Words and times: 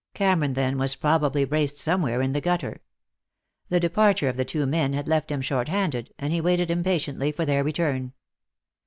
Cameron, 0.15 0.53
then, 0.53 0.79
was 0.79 0.95
probably 0.95 1.45
braced 1.45 1.77
somewhere 1.77 2.23
in 2.23 2.31
the 2.33 2.41
gutter. 2.41 2.81
The 3.69 3.79
departure 3.79 4.29
of 4.29 4.35
the 4.35 4.43
two 4.43 4.65
men 4.65 4.93
had 4.93 5.07
left 5.07 5.29
him 5.31 5.41
short 5.41 5.67
handed, 5.69 6.11
and 6.17 6.33
he 6.33 6.41
waited 6.41 6.71
impatiently 6.71 7.31
for 7.31 7.45
their 7.45 7.63
return. 7.63 8.13